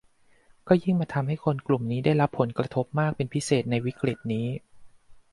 [0.67, 4.47] ก็ยิ่งทำให้คนกลุ่มนี้ได้รับผลกระทบมากเป็นพิเศษในวิกฤตนี้